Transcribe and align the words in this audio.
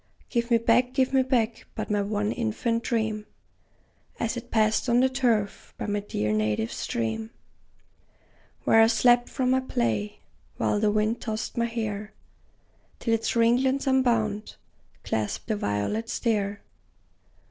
Give 0.31 0.49
me 0.49 0.57
back, 0.57 0.93
give 0.93 1.13
me 1.13 1.21
back 1.21 1.67
but 1.75 1.91
my 1.91 2.01
one 2.01 2.31
infant 2.31 2.81
dream, 2.81 3.27
As 4.19 4.35
it 4.35 4.49
passed 4.49 4.89
on 4.89 4.99
the 4.99 5.09
turf 5.09 5.75
by 5.77 5.85
my 5.85 5.99
dear 5.99 6.31
native 6.33 6.71
stream, 6.73 7.29
Where 8.63 8.81
I 8.81 8.87
slept 8.87 9.29
from 9.29 9.51
my 9.51 9.59
play, 9.59 10.21
while 10.57 10.79
the 10.79 10.89
wind 10.89 11.21
tossed 11.21 11.55
my 11.55 11.65
hair, 11.65 12.13
Till 12.97 13.13
its 13.13 13.35
ringlets, 13.35 13.85
unbound, 13.85 14.55
clasped 15.03 15.45
the 15.49 15.55
violets 15.55 16.17
there. 16.17 16.63